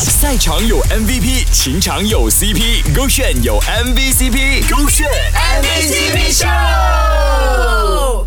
[0.00, 6.46] 赛场有 MVP，情场有 CP，勾选有 MVCp，勾选 MVCp 秀。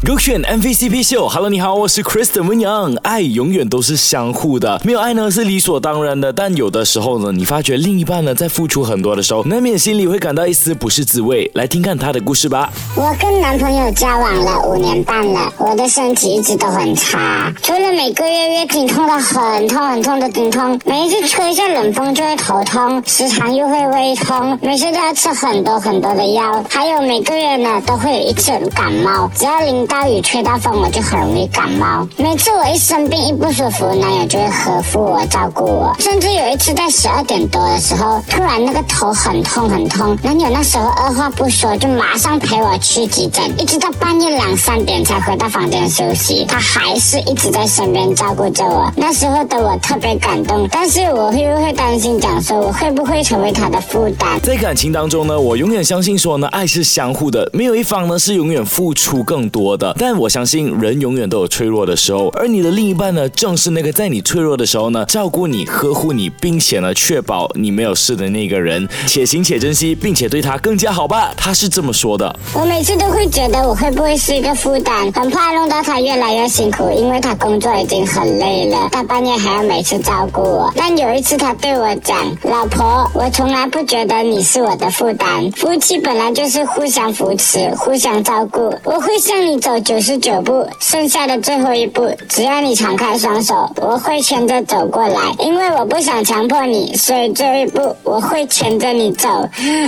[0.03, 2.93] 勾选 MVCp 秀，Hello，你好，我是 Kristen 温阳。
[3.03, 11.49] 爱永远都是相互的，没有爱呢是理所当然的，但有的时候呢，你发觉另一半呢在付出很多的时候，难免心里会感到一丝不是滋味。
[11.53, 12.73] 来听看他的故事吧。
[12.95, 32.07] 我跟男朋友交往了五年半了，我的身体一直都很差，除了每个月月经痛到很痛很痛的经痛，每一次吹一下冷风就会头痛，时常又会胃痛，每次都要吃很多很多的药，还有每个月呢都会有一次感冒，只要淋到雨吹到风，我就很容易感冒。
[32.17, 48.91] 每次我一生病一不舒服，男友就会呵护我照顾我，甚至有一次在十二点多的时候，突然那个头很痛很痛，男友那时候二话不说就马上陪我去急诊，一直到半夜两三点才回到房间休息，他还是一直在身边照顾着我。
[48.95, 54.39] 那时候的我特别感动，但是我会不会担心讲说我会不会成为他的负担？
[54.41, 59.93] 在感情当中呢，我永远相信说呢，爱是相互的，没有一方呢是永远付出更多的。
[59.99, 68.87] 但我相信人永远都有脆弱的时候，而你的另一半呢，正是那个在你脆弱的时候呢，照顾你、呵护你，并且呢，确保你没有事的那个人。
[69.05, 71.33] 且行且珍惜，并且对他更加好吧。
[71.35, 72.33] 他是这么说的。
[72.53, 80.71] 我每次都会觉得我会不会是一个负担，很怕弄到他越来越辛苦，因为他工作已经很累了，大半夜还要每次照顾我。
[80.75, 88.71] 但有一次他对我讲：“老婆，我从来不觉得你是我的负担，夫妻本来就是互相扶持、互相照顾。
[88.83, 95.19] 我会向你走九十九步，剩下的最后一步，只要你敞开双手，我会牵着走过来。
[95.39, 99.27] 因为我不想强迫你，所以这一步我会牵着你走。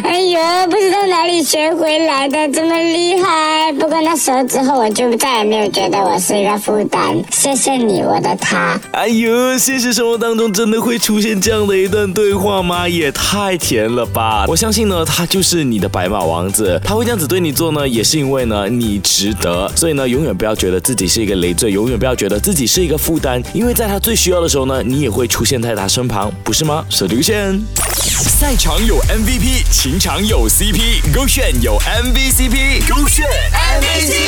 [0.04, 0.40] 哎呦，
[0.72, 3.72] 不知道哪里学回来的这么厉害。
[3.73, 7.16] 不过那时候之后，我就再也没有觉得我是一个负担。
[7.30, 8.82] 谢谢你，我的他。
[8.92, 12.88] 哎呦，现实生活当中真的会出现这样的一段对话吗？
[12.88, 14.45] 也太甜了吧！
[14.47, 19.70] 我相信呢，他就是你的白马王子，他会这样子对你做呢，也是因为呢，你值得。
[19.76, 26.86] 所以呢，永远不要觉得自己是一个累赘，永远不要觉得自己是一个负担，因为在他最需要的时候呢，你也会出现在他身旁，不是吗？
[26.89, 27.61] 手留线。
[27.89, 34.23] 赛场有 MVP，情场有 CP，勾选有 MVCp，勾选 MVP。